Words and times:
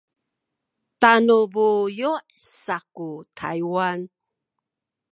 tanu 1.01 1.37
buyu’ 1.53 2.11
saku 2.63 3.09
Taywan 3.37 3.99